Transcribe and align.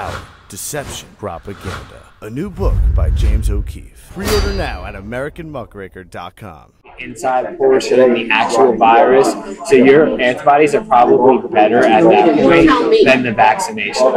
Out. 0.00 0.22
Deception 0.48 1.10
Propaganda. 1.18 2.06
A 2.22 2.30
new 2.30 2.48
book 2.48 2.74
by 2.94 3.10
James 3.10 3.50
O'Keefe. 3.50 4.08
Pre 4.14 4.24
order 4.24 4.54
now 4.54 4.86
at 4.86 4.94
AmericanMuckraker.com. 4.94 6.72
inside 7.00 7.58
portion 7.58 8.00
of 8.00 8.12
the 8.12 8.30
actual 8.30 8.74
virus. 8.76 9.30
So 9.68 9.76
your 9.76 10.18
antibodies 10.18 10.74
are 10.74 10.82
probably 10.86 11.46
better 11.50 11.84
at 11.84 12.02
that 12.04 12.34
point 12.34 13.04
than 13.04 13.22
the 13.22 13.32
vaccination. 13.32 14.10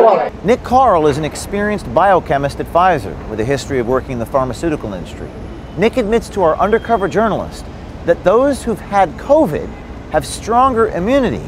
Nick 0.45 0.63
Karl 0.63 1.05
is 1.05 1.17
an 1.17 1.25
experienced 1.25 1.93
biochemist 1.93 2.61
at 2.61 2.67
Pfizer 2.67 3.29
with 3.29 3.41
a 3.41 3.45
history 3.45 3.79
of 3.79 3.87
working 3.87 4.13
in 4.13 4.19
the 4.19 4.25
pharmaceutical 4.25 4.93
industry. 4.93 5.29
Nick 5.77 5.97
admits 5.97 6.29
to 6.29 6.43
our 6.43 6.55
undercover 6.59 7.09
journalist 7.09 7.65
that 8.05 8.23
those 8.23 8.63
who've 8.63 8.79
had 8.79 9.09
COVID 9.17 9.67
have 10.11 10.25
stronger 10.25 10.87
immunity 10.87 11.45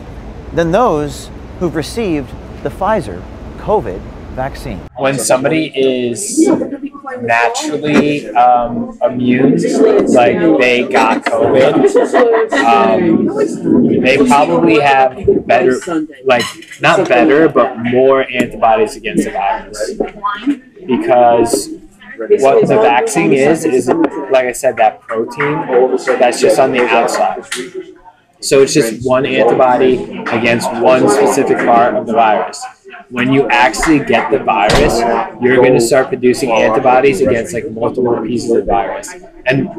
than 0.52 0.74
those 0.74 1.30
who've 1.60 1.76
received 1.76 2.30
the 2.64 2.70
Pfizer 2.70 3.24
COVID 3.60 4.02
vaccine. 4.36 4.80
When 4.98 5.18
somebody 5.18 5.72
is 5.76 6.48
naturally 7.22 8.30
um, 8.36 8.98
immune, 9.02 9.58
like 10.14 10.38
they 10.60 10.84
got 10.84 11.24
COVID, 11.26 12.54
um, 12.54 14.02
they 14.02 14.18
probably 14.18 14.80
have 14.80 15.18
better, 15.48 15.80
like 16.26 16.44
not 16.82 17.08
better, 17.08 17.50
but 17.50 17.78
more 17.78 18.26
antibodies 18.30 18.96
against 18.96 19.24
the 19.26 19.32
virus. 19.32 19.94
Because 20.86 21.70
what 22.40 22.68
the 22.68 22.78
vaccine 22.78 23.34
is, 23.34 23.66
is 23.66 23.88
like 23.88 24.46
I 24.46 24.52
said, 24.52 24.78
that 24.78 25.02
protein 25.02 25.98
that's 26.20 26.40
just 26.40 26.60
on 26.60 26.72
the 26.72 26.86
outside. 26.86 27.46
So 28.42 28.62
it's 28.62 28.74
just 28.74 29.06
one 29.06 29.26
antibody 29.26 30.20
against 30.28 30.72
one 30.74 31.10
specific 31.10 31.58
part 31.58 31.96
of 31.96 32.06
the 32.06 32.14
virus. 32.14 32.64
When 33.16 33.32
you 33.32 33.48
actually 33.48 34.00
get 34.00 34.30
the 34.30 34.40
virus, 34.40 35.00
you're 35.42 35.56
going 35.56 35.74
to 35.74 35.80
start 35.80 36.10
producing 36.10 36.52
antibodies 36.52 37.22
against 37.22 37.54
like 37.54 37.72
multiple 37.72 38.22
pieces 38.22 38.52
of 38.52 38.66
virus. 38.66 39.10
And 39.46 39.70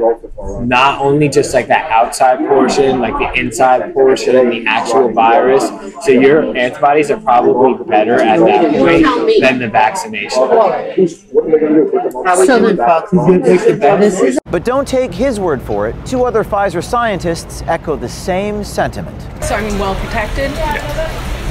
not 0.66 1.02
only 1.02 1.28
just 1.28 1.52
like 1.52 1.66
that 1.68 1.90
outside 1.90 2.38
portion, 2.48 2.98
like 2.98 3.12
the 3.18 3.38
inside 3.38 3.92
portion, 3.92 4.48
the 4.48 4.64
actual 4.66 5.12
virus. 5.12 5.68
So 6.02 6.12
your 6.12 6.56
antibodies 6.56 7.10
are 7.10 7.20
probably 7.20 7.84
better 7.84 8.14
at 8.14 8.38
that 8.38 8.74
point 8.74 9.04
than 9.42 9.58
the 9.58 9.68
vaccination. 9.68 10.30
So 10.30 10.48
then, 10.48 10.96
this 14.00 14.22
is 14.22 14.38
But 14.46 14.64
don't 14.64 14.88
take 14.88 15.12
his 15.12 15.38
word 15.38 15.60
for 15.60 15.88
it. 15.88 16.06
Two 16.06 16.24
other 16.24 16.42
Pfizer 16.42 16.82
scientists 16.82 17.60
echo 17.66 17.96
the 17.96 18.08
same 18.08 18.64
sentiment. 18.64 19.20
So 19.44 19.56
I'm 19.56 19.78
well 19.78 19.94
protected? 19.96 20.50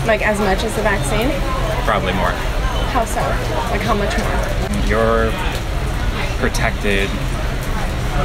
Like 0.07 0.25
as 0.25 0.39
much 0.39 0.63
as 0.63 0.75
the 0.75 0.81
vaccine? 0.81 1.64
Probably 1.85 2.13
more. 2.13 2.31
How 2.91 3.05
so? 3.05 3.21
Like 3.71 3.81
how 3.81 3.93
much 3.93 4.17
more? 4.17 4.87
You're 4.87 5.31
protected 6.39 7.09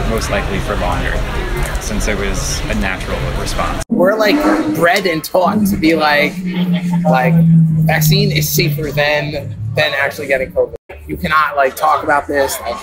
most 0.09 0.31
likely 0.31 0.59
for 0.61 0.77
longer 0.77 1.13
since 1.81 2.09
it 2.09 2.17
was 2.17 2.61
a 2.71 2.75
natural 2.77 3.19
response. 3.41 3.83
we're 3.89 4.17
like 4.17 4.37
bred 4.77 5.07
and 5.07 5.23
taught 5.23 5.67
to 5.67 5.77
be 5.77 5.95
like 5.95 6.33
like 7.05 7.35
vaccine 7.85 8.31
is 8.31 8.49
safer 8.49 8.91
than 8.93 9.55
than 9.75 9.93
actually 9.95 10.27
getting 10.27 10.53
COVID. 10.53 10.77
You 11.11 11.17
cannot 11.17 11.57
like 11.57 11.75
talk 11.75 12.05
about 12.05 12.29
this 12.29 12.57
in 12.61 12.77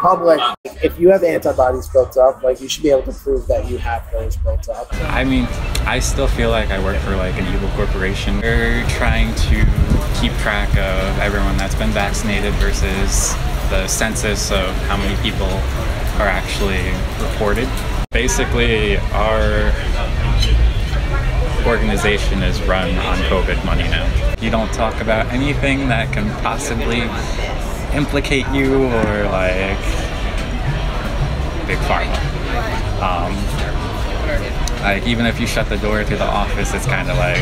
public. 0.00 0.40
If 0.82 0.98
you 0.98 1.10
have 1.10 1.22
antibodies 1.22 1.86
built 1.90 2.16
up, 2.16 2.42
like 2.42 2.60
you 2.60 2.68
should 2.68 2.82
be 2.82 2.90
able 2.90 3.04
to 3.04 3.12
prove 3.12 3.46
that 3.46 3.70
you 3.70 3.78
have 3.78 4.02
those 4.10 4.36
built 4.36 4.68
up. 4.68 4.88
I 4.92 5.22
mean, 5.22 5.44
I 5.86 6.00
still 6.00 6.26
feel 6.26 6.50
like 6.50 6.70
I 6.70 6.82
work 6.82 6.96
for 7.02 7.14
like 7.14 7.36
an 7.36 7.46
evil 7.54 7.68
corporation. 7.76 8.40
They're 8.40 8.84
trying 8.88 9.32
to 9.32 9.64
keep 10.20 10.32
track 10.38 10.70
of 10.70 11.20
everyone 11.20 11.56
that's 11.56 11.76
been 11.76 11.90
vaccinated 11.90 12.52
versus 12.54 13.32
the 13.70 13.86
census 13.86 14.50
of 14.50 14.74
how 14.88 14.96
many 14.96 15.14
people 15.22 15.46
are 16.18 16.26
actually 16.26 16.90
reported. 17.22 17.68
Basically, 18.10 18.96
our 19.14 19.70
organization 21.66 22.42
is 22.42 22.60
run 22.62 22.90
on 22.96 23.16
COVID 23.28 23.64
money 23.64 23.84
now. 23.84 24.34
You 24.40 24.50
don't 24.50 24.72
talk 24.72 25.00
about 25.00 25.26
anything 25.26 25.88
that 25.88 26.12
can 26.12 26.28
possibly 26.42 27.02
implicate 27.96 28.46
you 28.48 28.84
or 28.84 29.24
like 29.30 29.78
big 31.66 31.78
pharma. 31.86 32.18
Um, 33.00 33.34
like 34.82 35.06
even 35.06 35.26
if 35.26 35.38
you 35.40 35.46
shut 35.46 35.68
the 35.68 35.78
door 35.78 36.02
to 36.02 36.16
the 36.16 36.24
office, 36.24 36.74
it's 36.74 36.86
kind 36.86 37.08
of 37.10 37.16
like 37.16 37.40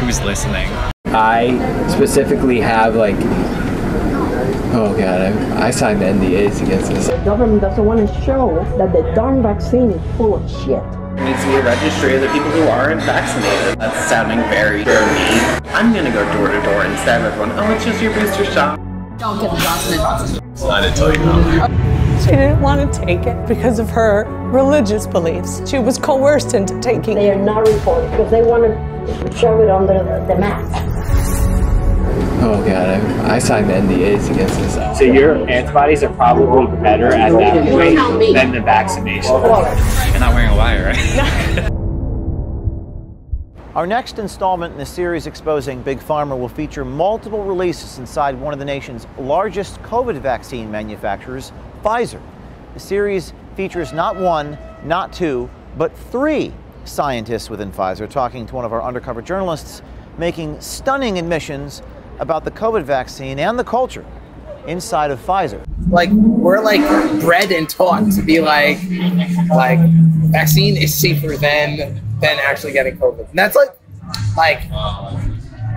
who's 0.00 0.20
listening. 0.22 0.68
I 1.06 1.86
specifically 1.88 2.60
have 2.60 2.96
like, 2.96 3.16
oh 4.74 4.94
god, 4.98 5.20
I, 5.20 5.66
I 5.66 5.70
signed 5.70 6.00
NDAs 6.00 6.62
against 6.62 6.90
this. 6.90 7.08
the 7.08 7.16
government 7.18 7.60
doesn't 7.60 7.84
want 7.84 8.08
to 8.08 8.20
show 8.22 8.54
that 8.78 8.92
the 8.92 9.02
darn 9.14 9.42
vaccine 9.42 9.90
is 9.90 10.16
full 10.16 10.36
of 10.36 10.50
shit. 10.50 11.01
There 11.32 11.40
needs 11.40 11.46
to 11.46 11.50
be 11.50 11.56
a 11.56 11.64
registry 11.64 12.14
of 12.14 12.20
the 12.20 12.28
people 12.28 12.50
who 12.50 12.64
aren't 12.68 13.00
vaccinated. 13.04 13.80
That's 13.80 14.06
sounding 14.06 14.40
very 14.50 14.84
dirty. 14.84 15.20
I'm 15.70 15.94
gonna 15.94 16.12
go 16.12 16.30
door 16.34 16.48
to 16.48 16.60
door 16.62 16.82
and 16.82 16.98
stab 16.98 17.22
everyone. 17.22 17.52
Oh, 17.52 17.72
it's 17.72 17.86
just 17.86 18.02
your 18.02 18.12
booster 18.12 18.44
shot. 18.44 18.78
Don't 19.18 19.40
get 19.40 19.50
Johnson 19.58 19.94
Johnson. 19.94 20.70
I 20.70 20.82
didn't 20.82 20.96
tell 20.96 21.10
you 21.10 21.18
no. 21.20 22.18
She 22.20 22.32
didn't 22.32 22.60
want 22.60 22.92
to 22.92 23.00
take 23.00 23.20
it 23.24 23.48
because 23.48 23.78
of 23.78 23.88
her 23.88 24.24
religious 24.50 25.06
beliefs. 25.06 25.66
She 25.68 25.78
was 25.78 25.96
coerced 25.96 26.52
into 26.52 26.78
taking 26.80 27.14
They 27.14 27.30
it. 27.30 27.38
are 27.38 27.42
not 27.42 27.66
reported 27.66 28.10
because 28.10 28.30
they 28.30 28.42
want 28.42 28.64
to 28.64 29.38
shove 29.38 29.58
it 29.60 29.70
under 29.70 29.94
the, 29.94 30.26
the 30.26 30.38
mask. 30.38 30.91
Oh 32.44 32.60
god, 32.66 33.00
I, 33.30 33.36
I 33.36 33.38
signed 33.38 33.66
NDAs 33.66 34.28
against 34.28 34.58
this. 34.58 34.98
So 34.98 35.04
your 35.04 35.48
antibodies 35.48 36.02
are 36.02 36.12
probably 36.12 36.66
better 36.82 37.06
at 37.06 37.30
that 37.30 37.68
point 37.68 38.34
than 38.34 38.50
the 38.50 38.60
vaccination. 38.60 39.30
You're 39.30 40.18
not 40.18 40.34
wearing 40.34 40.50
a 40.50 40.56
wire, 40.56 40.86
right? 40.86 41.70
Our 43.76 43.86
next 43.86 44.18
installment 44.18 44.72
in 44.72 44.78
the 44.78 44.84
series 44.84 45.28
exposing 45.28 45.82
Big 45.82 46.00
Pharma 46.00 46.36
will 46.36 46.48
feature 46.48 46.84
multiple 46.84 47.44
releases 47.44 47.98
inside 47.98 48.34
one 48.40 48.52
of 48.52 48.58
the 48.58 48.64
nation's 48.64 49.06
largest 49.18 49.80
COVID 49.82 50.18
vaccine 50.18 50.68
manufacturers, 50.68 51.52
Pfizer. 51.84 52.20
The 52.74 52.80
series 52.80 53.32
features 53.54 53.92
not 53.92 54.16
one, 54.16 54.58
not 54.82 55.12
two, 55.12 55.48
but 55.78 55.96
three 55.96 56.52
scientists 56.84 57.48
within 57.48 57.70
Pfizer 57.70 58.10
talking 58.10 58.46
to 58.46 58.54
one 58.56 58.64
of 58.64 58.72
our 58.72 58.82
undercover 58.82 59.22
journalists, 59.22 59.80
making 60.18 60.60
stunning 60.60 61.18
admissions 61.18 61.82
about 62.22 62.44
the 62.44 62.50
COVID 62.50 62.84
vaccine 62.84 63.38
and 63.40 63.58
the 63.58 63.64
culture 63.64 64.04
inside 64.66 65.10
of 65.10 65.18
Pfizer. 65.18 65.62
Like 65.90 66.08
we're 66.10 66.62
like 66.62 66.80
bred 67.20 67.50
and 67.50 67.68
taught 67.68 68.10
to 68.12 68.22
be 68.22 68.40
like 68.40 68.78
like 69.50 69.80
vaccine 70.30 70.76
is 70.76 70.94
safer 70.94 71.36
than 71.36 72.00
than 72.20 72.38
actually 72.38 72.72
getting 72.72 72.96
COVID. 72.96 73.28
And 73.28 73.38
that's 73.38 73.56
like 73.56 73.70
like 74.36 74.62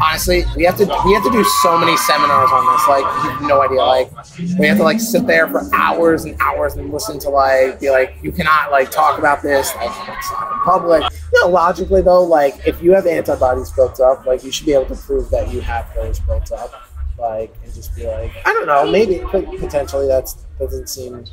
honestly, 0.01 0.44
we 0.56 0.63
have 0.63 0.78
to 0.78 0.85
we 1.06 1.13
have 1.13 1.23
to 1.23 1.31
do 1.31 1.44
so 1.61 1.78
many 1.78 1.95
seminars 1.97 2.50
on 2.51 2.66
this. 2.73 2.88
Like 2.88 3.03
you 3.23 3.29
have 3.31 3.41
no 3.44 3.61
idea. 3.61 3.81
Like 3.81 4.11
we 4.59 4.67
have 4.67 4.78
to 4.78 4.83
like 4.83 5.00
sit 5.00 5.25
there 5.28 5.47
for 5.47 5.61
hours 5.73 6.25
and 6.25 6.39
hours 6.41 6.75
and 6.75 6.91
listen 6.91 7.19
to 7.19 7.29
like 7.29 7.79
be 7.79 7.89
like 7.89 8.16
you 8.22 8.31
cannot 8.31 8.72
like 8.72 8.91
talk 8.91 9.19
about 9.19 9.41
this 9.41 9.73
like 9.75 9.89
outside 10.09 10.51
in 10.53 10.59
public. 10.59 11.03
You 11.33 11.41
know, 11.44 11.50
logically 11.50 12.01
though, 12.01 12.23
like 12.23 12.56
if 12.67 12.81
you 12.81 12.94
have 12.94 13.06
antibodies 13.07 13.72
built 13.72 14.00
up, 14.00 14.25
like 14.25 14.44
you 14.44 14.51
should 14.51 14.66
be 14.66 14.73
able 14.73 14.88
to 14.88 14.95
prove 14.95 15.29
that 15.31 15.51
you 15.53 15.61
have 15.61 15.94
those 15.95 16.19
built 16.19 16.51
up. 16.51 16.72
Like 17.17 17.56
and 17.63 17.73
just 17.73 17.95
be 17.95 18.06
like, 18.07 18.31
I 18.45 18.53
don't 18.53 18.67
know, 18.67 18.89
maybe 18.91 19.23
but 19.31 19.45
potentially 19.57 20.07
that's 20.07 20.33
doesn't 20.59 20.88
seem 20.89 21.23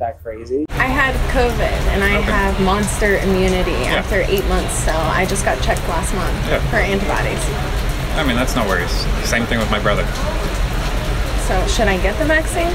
that 0.00 0.20
crazy. 0.22 0.66
I 0.70 0.86
had 0.86 1.14
COVID 1.30 1.60
and 1.94 2.02
I 2.02 2.08
have 2.08 2.60
monster 2.62 3.18
immunity 3.18 3.70
after 3.86 4.22
eight 4.22 4.44
months, 4.46 4.72
so 4.84 4.90
I 4.92 5.26
just 5.26 5.44
got 5.44 5.62
checked 5.62 5.86
last 5.88 6.12
month 6.14 6.34
Yeah. 6.48 6.58
for 6.70 6.76
antibodies. 6.76 7.81
I 8.14 8.24
mean, 8.26 8.36
that's 8.36 8.54
no 8.54 8.66
worries. 8.66 8.90
Same 9.28 9.46
thing 9.46 9.58
with 9.58 9.70
my 9.70 9.80
brother. 9.80 10.04
So 11.48 11.66
should 11.66 11.88
I 11.88 11.98
get 12.02 12.16
the 12.18 12.24
vaccine? 12.24 12.72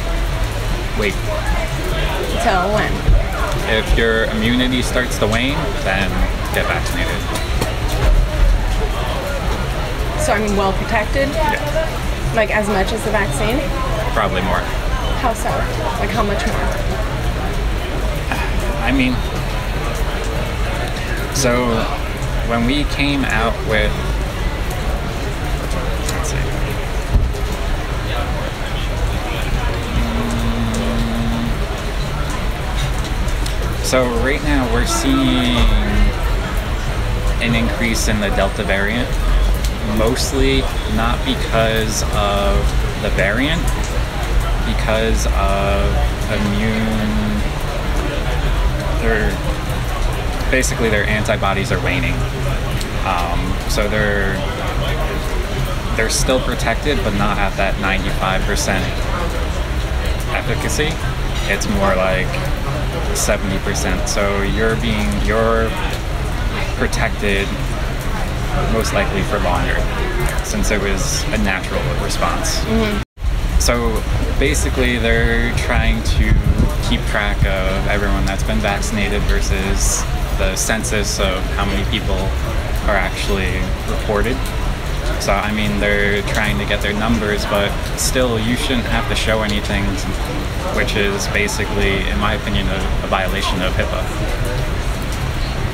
Wait, 0.99 1.13
Till 2.43 2.73
when? 2.73 2.91
if 3.69 3.97
your 3.97 4.25
immunity 4.25 4.81
starts 4.81 5.17
to 5.19 5.27
wane, 5.27 5.57
then 5.83 6.09
get 6.53 6.65
vaccinated. 6.65 7.13
So 10.23 10.33
I'm 10.33 10.55
well 10.57 10.73
protected? 10.73 11.29
Yeah. 11.29 12.33
Like 12.35 12.49
as 12.55 12.67
much 12.67 12.91
as 12.91 13.03
the 13.05 13.11
vaccine? 13.11 13.59
Probably 14.13 14.41
more. 14.41 14.59
How 15.21 15.33
so? 15.33 15.49
Like 15.99 16.09
how 16.09 16.23
much 16.23 16.45
more? 16.47 16.55
I 18.83 18.91
mean, 18.91 19.13
so 21.35 21.67
when 22.49 22.65
we 22.65 22.83
came 22.95 23.23
out 23.25 23.53
with, 23.69 23.91
so 33.87 34.03
right 34.23 34.43
now 34.43 34.71
we're 34.73 34.85
seeing 34.85 35.55
an 37.41 37.55
increase 37.55 38.07
in 38.07 38.19
the 38.19 38.29
Delta 38.29 38.63
variant 38.63 39.07
mostly 39.95 40.59
not 40.95 41.17
because 41.23 42.03
of 42.13 42.57
the 43.01 43.09
variant, 43.15 43.61
because 44.65 45.25
of 45.27 45.87
immune. 46.27 47.39
Their 49.01 49.31
basically 50.51 50.89
their 50.89 51.05
antibodies 51.07 51.71
are 51.71 51.83
waning, 51.83 52.15
um, 53.05 53.39
so 53.69 53.87
they're 53.87 54.35
they're 55.95 56.09
still 56.09 56.39
protected, 56.41 56.97
but 57.03 57.13
not 57.17 57.37
at 57.37 57.55
that 57.57 57.75
95% 57.75 58.81
efficacy. 60.35 60.89
It's 61.49 61.67
more 61.69 61.95
like 61.95 62.27
70%. 63.13 64.07
So 64.07 64.41
you're 64.41 64.75
being 64.81 65.09
you're 65.25 65.69
protected 66.77 67.47
most 68.73 68.93
likely 68.93 69.21
for 69.23 69.39
longer 69.39 69.75
since 70.43 70.71
it 70.71 70.81
was 70.81 71.23
a 71.33 71.37
natural 71.39 71.81
response. 72.03 72.59
Mm-hmm. 72.59 73.01
So 73.59 74.01
basically, 74.39 74.97
they're 74.97 75.53
trying 75.57 76.01
to 76.03 76.33
keep 76.87 77.01
track 77.07 77.37
of 77.39 77.87
everyone 77.87 78.25
that's 78.25 78.43
been 78.43 78.59
vaccinated 78.59 79.21
versus 79.23 80.03
the 80.37 80.55
census 80.55 81.19
of 81.19 81.43
how 81.55 81.65
many 81.65 81.83
people 81.89 82.15
are 82.87 82.95
actually 82.95 83.59
reported. 83.91 84.37
So, 85.21 85.33
I 85.33 85.51
mean, 85.51 85.79
they're 85.79 86.21
trying 86.33 86.57
to 86.59 86.65
get 86.65 86.81
their 86.81 86.93
numbers, 86.93 87.45
but 87.45 87.71
still, 87.97 88.39
you 88.39 88.55
shouldn't 88.55 88.87
have 88.87 89.07
to 89.09 89.15
show 89.15 89.41
anything, 89.41 89.83
which 90.75 90.95
is 90.95 91.27
basically, 91.29 92.07
in 92.07 92.19
my 92.19 92.35
opinion, 92.35 92.67
a, 92.67 92.79
a 93.03 93.07
violation 93.07 93.61
of 93.61 93.73
HIPAA. 93.73 94.03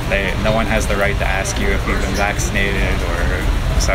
They, 0.10 0.34
no 0.44 0.52
one 0.54 0.66
has 0.66 0.88
the 0.88 0.96
right 0.96 1.18
to 1.18 1.26
ask 1.26 1.60
you 1.60 1.68
if 1.68 1.88
you've 1.88 2.02
been 2.02 2.16
vaccinated, 2.16 2.98
or 3.10 3.20
so 3.80 3.94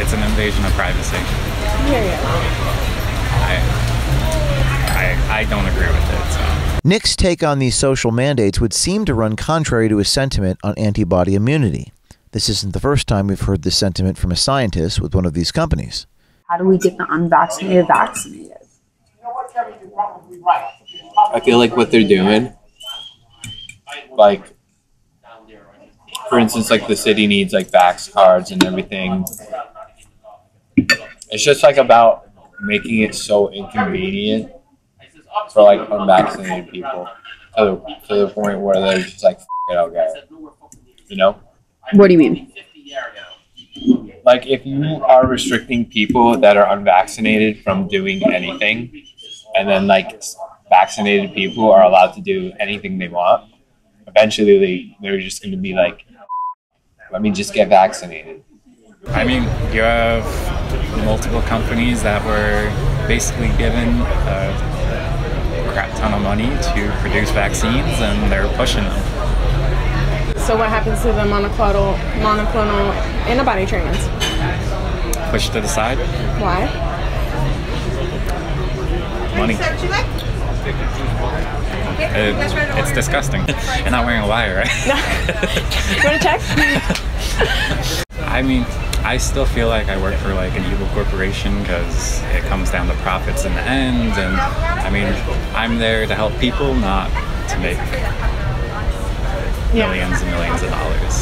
it's 0.00 0.12
an 0.12 0.22
invasion 0.22 0.64
of 0.64 0.72
privacy. 0.72 1.16
I, 3.42 3.56
I, 5.30 5.40
I 5.40 5.44
don't 5.44 5.66
agree 5.66 5.86
with 5.86 6.10
it. 6.12 6.32
So. 6.32 6.80
Nick's 6.84 7.14
take 7.14 7.42
on 7.42 7.58
these 7.58 7.76
social 7.76 8.10
mandates 8.10 8.60
would 8.60 8.72
seem 8.72 9.04
to 9.04 9.14
run 9.14 9.36
contrary 9.36 9.88
to 9.88 9.98
his 9.98 10.08
sentiment 10.08 10.58
on 10.62 10.74
antibody 10.78 11.34
immunity. 11.34 11.92
This 12.32 12.48
isn't 12.48 12.72
the 12.74 12.80
first 12.80 13.08
time 13.08 13.26
we've 13.26 13.40
heard 13.40 13.62
this 13.62 13.76
sentiment 13.76 14.16
from 14.16 14.30
a 14.30 14.36
scientist 14.36 15.00
with 15.00 15.14
one 15.14 15.26
of 15.26 15.34
these 15.34 15.50
companies. 15.50 16.06
How 16.48 16.58
do 16.58 16.64
we 16.64 16.78
get 16.78 16.96
the 16.96 17.06
unvaccinated 17.12 17.88
vaccinated? 17.88 18.52
I 21.32 21.40
feel 21.40 21.58
like 21.58 21.76
what 21.76 21.90
they're 21.90 22.06
doing, 22.06 22.52
like, 24.12 24.44
for 26.28 26.38
instance, 26.38 26.70
like 26.70 26.86
the 26.86 26.96
city 26.96 27.26
needs 27.26 27.52
like 27.52 27.68
vax 27.70 28.12
cards 28.12 28.52
and 28.52 28.64
everything. 28.64 29.24
It's 30.76 31.42
just 31.42 31.64
like 31.64 31.76
about 31.78 32.30
making 32.62 33.00
it 33.00 33.14
so 33.14 33.50
inconvenient 33.50 34.52
for 35.52 35.62
like 35.64 35.80
unvaccinated 35.90 36.70
people 36.70 37.08
to 37.58 37.64
the, 37.64 37.96
to 38.06 38.14
the 38.26 38.28
point 38.28 38.60
where 38.60 38.74
they're 38.74 39.02
just 39.02 39.24
like, 39.24 39.38
F- 39.38 39.46
it, 39.70 39.76
I'll 39.76 39.90
get 39.90 40.16
it. 40.16 40.30
You 41.08 41.16
know? 41.16 41.40
What 41.92 42.08
do 42.08 42.12
you 42.14 42.18
mean? 42.18 42.52
Like, 44.24 44.46
if 44.46 44.66
you 44.66 45.02
are 45.04 45.26
restricting 45.26 45.86
people 45.86 46.38
that 46.38 46.56
are 46.56 46.70
unvaccinated 46.76 47.62
from 47.62 47.88
doing 47.88 48.22
anything, 48.32 49.04
and 49.56 49.68
then 49.68 49.86
like 49.86 50.22
vaccinated 50.68 51.34
people 51.34 51.72
are 51.72 51.82
allowed 51.82 52.12
to 52.12 52.20
do 52.20 52.52
anything 52.60 52.98
they 52.98 53.08
want, 53.08 53.50
eventually 54.06 54.58
they, 54.58 54.96
they're 55.02 55.20
just 55.20 55.42
going 55.42 55.52
to 55.52 55.58
be 55.58 55.74
like, 55.74 56.04
let 57.10 57.22
me 57.22 57.30
just 57.30 57.52
get 57.54 57.68
vaccinated. 57.68 58.44
I 59.08 59.24
mean, 59.24 59.42
you 59.74 59.80
have 59.82 60.24
multiple 61.04 61.42
companies 61.42 62.02
that 62.02 62.24
were 62.24 62.68
basically 63.08 63.48
given 63.56 63.88
a 64.02 65.70
crap 65.72 65.90
ton 65.98 66.12
of 66.14 66.22
money 66.22 66.48
to 66.48 66.96
produce 67.00 67.30
vaccines, 67.30 68.00
and 68.00 68.30
they're 68.30 68.48
pushing 68.56 68.84
them. 68.84 69.19
So 70.46 70.56
what 70.56 70.68
happens 70.68 71.00
to 71.02 71.08
the 71.12 71.22
monoclonal 71.22 71.94
monoclonal 72.22 72.92
antibody 73.28 73.66
treatments? 73.66 74.08
Pushed 75.30 75.52
to 75.52 75.60
the 75.60 75.68
side. 75.68 75.98
Why? 76.40 76.66
Money. 79.38 79.54
It- 82.02 82.78
it's 82.78 82.92
disgusting. 82.92 83.46
You're 83.78 83.90
not 83.90 84.04
wearing 84.06 84.22
a 84.22 84.28
wire, 84.28 84.56
right? 84.56 84.70
No. 84.88 84.94
You 84.96 86.02
want 86.04 86.20
to 86.20 86.26
check? 86.26 86.40
I 88.26 88.42
mean, 88.42 88.64
I 89.04 89.18
still 89.18 89.44
feel 89.46 89.68
like 89.68 89.88
I 89.88 90.00
work 90.00 90.14
for 90.16 90.34
like 90.34 90.54
an 90.56 90.64
evil 90.72 90.86
corporation 90.88 91.60
because 91.62 92.22
it 92.32 92.42
comes 92.44 92.70
down 92.70 92.86
to 92.88 92.94
profits 93.02 93.44
in 93.44 93.52
the 93.54 93.62
end. 93.62 94.12
And 94.18 94.34
I 94.36 94.90
mean, 94.90 95.06
I'm 95.54 95.78
there 95.78 96.06
to 96.06 96.14
help 96.14 96.32
people, 96.38 96.74
not 96.74 97.08
to 97.50 97.58
make 97.58 97.78
millions 99.74 100.20
and 100.22 100.30
millions 100.30 100.62
of 100.62 100.70
dollars. 100.70 101.14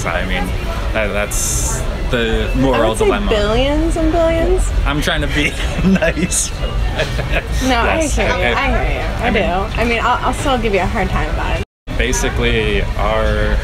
So 0.00 0.08
I 0.08 0.24
mean, 0.26 0.46
that, 0.92 1.08
that's 1.08 1.80
the 2.10 2.52
moral 2.56 2.94
dilemma. 2.94 3.28
billions 3.30 3.96
and 3.96 4.10
billions. 4.12 4.68
I'm 4.84 5.00
trying 5.00 5.20
to 5.20 5.28
be 5.28 5.50
nice. 5.88 6.50
No, 7.62 7.84
Yes, 7.84 8.18
I 8.18 8.22
hear 8.24 8.36
you. 8.36 8.54
I 8.56 8.66
hear 8.68 9.00
you. 9.00 9.06
I, 9.06 9.26
I 9.26 9.30
mean- 9.30 9.42
do. 9.42 9.80
I 9.80 9.84
mean, 9.84 10.00
I'll, 10.00 10.26
I'll 10.28 10.34
still 10.34 10.58
give 10.58 10.74
you 10.74 10.80
a 10.80 10.86
hard 10.86 11.08
time 11.08 11.30
about 11.34 11.60
it. 11.60 11.64
Basically, 11.98 12.82
our 12.96 13.56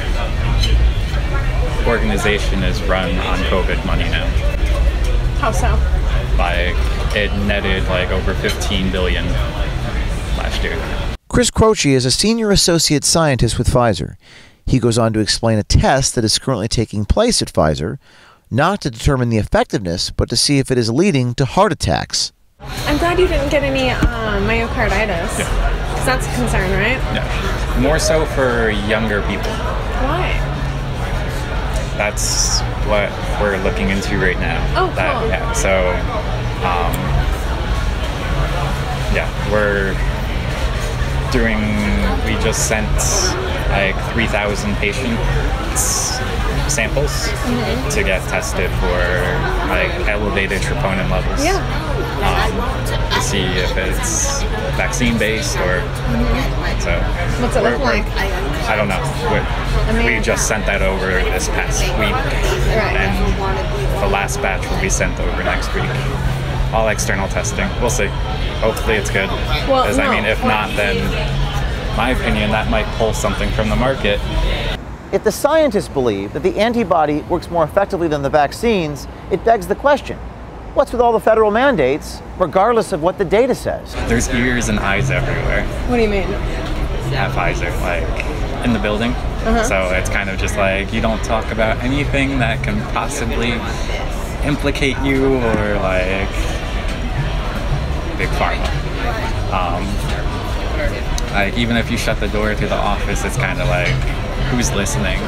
organization 1.87 2.63
is 2.63 2.83
run 2.85 3.17
on 3.19 3.39
COVID 3.51 3.85
money 3.87 4.05
now. 4.05 4.27
How 5.41 5.51
so? 5.53 5.69
Like 6.37 6.75
it 7.17 7.33
netted 7.47 7.85
like 7.89 8.11
over 8.11 8.35
15 8.35 8.91
billion 8.93 9.25
last 10.37 10.63
year. 10.63 10.77
Chris 11.37 11.51
Croce 11.51 11.93
is 11.93 12.07
a 12.07 12.11
senior 12.11 12.51
associate 12.51 13.05
scientist 13.05 13.59
with 13.59 13.69
Pfizer. 13.69 14.17
He 14.65 14.79
goes 14.79 14.97
on 14.97 15.13
to 15.13 15.21
explain 15.21 15.59
a 15.59 15.63
test 15.63 16.15
that 16.15 16.25
is 16.25 16.39
currently 16.39 16.67
taking 16.67 17.05
place 17.05 17.43
at 17.43 17.53
Pfizer, 17.53 17.99
not 18.51 18.81
to 18.81 18.91
determine 18.91 19.29
the 19.29 19.37
effectiveness, 19.37 20.09
but 20.11 20.31
to 20.31 20.37
see 20.37 20.59
if 20.59 20.71
it 20.71 20.79
is 20.79 20.89
leading 20.91 21.35
to 21.35 21.45
heart 21.45 21.73
attacks. 21.73 22.33
I'm 22.59 22.97
glad 22.97 23.19
you 23.21 23.29
didn't 23.29 23.51
get 23.51 23.63
any 23.63 23.91
uh, 23.91 24.01
myocarditis. 24.49 25.37
Because 25.37 26.07
that's 26.07 26.27
a 26.27 26.35
concern, 26.37 26.71
right? 26.71 26.97
Yeah. 27.15 27.81
More 27.83 27.99
so 27.99 28.25
for 28.25 28.71
younger 28.71 29.21
people. 29.29 29.53
Why? 30.09 30.33
That's 31.99 32.63
what 32.89 33.13
we're 33.43 33.63
looking 33.63 33.91
into 33.91 34.17
right 34.19 34.41
now. 34.41 34.65
Oh, 34.75 34.87
That- 34.95 35.21
cool. 35.21 35.29
yeah. 35.29 35.53
So, 35.53 35.91
um, 36.65 36.95
yeah, 39.15 39.53
we're 39.53 39.93
doing. 41.37 41.61
We 42.25 42.33
just 42.43 42.67
sent 42.69 42.89
like 43.71 43.97
3,000 44.13 44.75
patients 44.77 45.21
samples 46.73 47.13
Mhm. 47.29 47.93
to 47.95 48.03
get 48.03 48.21
tested 48.29 48.71
for 48.81 48.99
like 49.69 49.93
elevated 50.09 50.61
troponin 50.63 51.09
levels. 51.11 51.45
Yeah. 51.45 51.61
Um, 52.27 52.53
to 53.13 53.21
see 53.21 53.45
if 53.45 53.77
it's 53.77 54.43
vaccine 54.77 55.17
based 55.19 55.57
or 55.59 55.81
so. 56.81 56.91
Mm-hmm. 56.91 57.43
What's 57.43 57.57
it 57.57 57.63
look 57.63 57.79
like? 57.81 58.05
I 58.69 58.75
don't 58.77 58.89
know. 58.89 59.03
Mean- 59.95 60.07
we 60.07 60.21
just 60.21 60.49
sent 60.49 60.65
that 60.67 60.83
over 60.83 61.07
this 61.35 61.49
past 61.49 61.83
week, 62.01 62.15
Right. 62.81 62.97
and 63.03 64.03
the 64.03 64.09
last 64.09 64.41
batch 64.43 64.67
will 64.69 64.81
be 64.81 64.91
sent 64.91 65.19
over 65.21 65.45
next 65.45 65.73
week. 65.75 65.85
All 66.77 66.89
external 66.89 67.27
testing. 67.29 67.67
We'll 67.81 67.89
see. 67.89 68.09
Hopefully, 68.61 68.97
it's 68.97 69.09
good. 69.09 69.31
Well, 69.67 69.85
Because 69.85 69.99
I 69.99 70.15
mean, 70.15 70.27
if 70.27 70.43
not, 70.45 70.69
then 70.77 70.97
my 71.97 72.11
opinion 72.11 72.51
that 72.51 72.69
might 72.71 72.85
pull 72.99 73.15
something 73.15 73.51
from 73.53 73.71
the 73.71 73.77
market. 73.77 74.21
If 75.11 75.25
the 75.25 75.33
scientists 75.33 75.89
believe 75.89 76.35
that 76.35 76.43
the 76.43 76.59
antibody 76.59 77.23
works 77.23 77.51
more 77.51 77.65
effectively 77.65 78.09
than 78.09 78.21
the 78.21 78.29
vaccines, 78.29 79.09
it 79.31 79.43
begs 79.43 79.67
the 79.67 79.75
question 79.75 80.19
what's 80.75 80.93
with 80.93 81.01
all 81.01 81.15
the 81.15 81.21
federal 81.21 81.51
mandates, 81.51 82.21
regardless 82.39 82.93
of 82.93 83.03
what 83.03 83.17
the 83.17 83.25
data 83.25 83.55
says? 83.55 83.95
There's 84.11 84.29
ears 84.29 84.69
and 84.69 84.79
eyes 84.79 85.11
everywhere 85.11 85.67
What 85.89 85.97
do 85.97 86.03
you 86.03 86.11
mean? 86.11 86.29
at 87.15 87.33
Pfizer, 87.33 87.73
like 87.81 88.67
in 88.67 88.75
the 88.75 88.79
building. 88.79 89.13
Uh-huh. 89.13 89.65
So 89.65 89.95
it's 89.95 90.11
kind 90.11 90.29
of 90.29 90.39
just 90.39 90.59
like 90.59 90.93
you 90.93 91.01
don't 91.01 91.25
talk 91.25 91.51
about 91.53 91.79
anything 91.79 92.39
that 92.41 92.63
can 92.63 92.79
possibly 92.93 93.53
implicate 94.47 94.99
you 94.99 95.37
or 95.37 95.75
like 95.81 96.29
big 98.17 98.29
pharma. 98.31 98.67
Um, 99.53 99.85
like 101.33 101.57
even 101.59 101.77
if 101.77 101.91
you 101.91 101.97
shut 101.97 102.19
the 102.19 102.29
door 102.29 102.55
to 102.55 102.67
the 102.67 102.75
office, 102.75 103.25
it's 103.25 103.37
kind 103.37 103.61
of 103.61 103.69
like 103.69 103.89
who's 104.51 104.73
listening. 104.73 105.21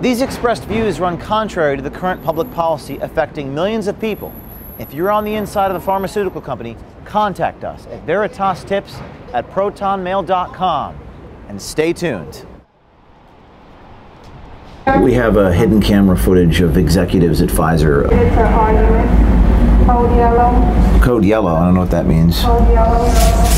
These 0.00 0.22
expressed 0.22 0.64
views 0.64 1.00
run 1.00 1.16
contrary 1.16 1.76
to 1.76 1.82
the 1.82 1.90
current 1.90 2.22
public 2.22 2.50
policy 2.52 2.98
affecting 2.98 3.54
millions 3.54 3.86
of 3.86 3.98
people. 4.00 4.32
If 4.78 4.92
you're 4.92 5.10
on 5.10 5.24
the 5.24 5.34
inside 5.34 5.70
of 5.70 5.76
a 5.76 5.80
pharmaceutical 5.80 6.40
company, 6.40 6.76
contact 7.04 7.62
us 7.64 7.86
at 7.86 8.04
veritastips 8.04 9.00
at 9.32 9.48
protonmail.com 9.50 10.98
and 11.48 11.62
stay 11.62 11.92
tuned. 11.92 12.44
We 15.00 15.14
have 15.14 15.36
a 15.36 15.52
hidden 15.54 15.80
camera 15.80 16.18
footage 16.18 16.60
of 16.60 16.76
executives 16.76 17.40
at 17.40 17.48
Pfizer. 17.48 19.23
It's 19.86 19.90
an 19.90 19.96
argument. 19.96 20.14
Code 20.14 20.16
yellow. 20.16 21.00
Code 21.04 21.24
yellow, 21.24 21.54
I 21.54 21.64
don't 21.66 21.74
know 21.74 21.80
what 21.80 21.90
that 21.90 22.06
means. 22.06 23.53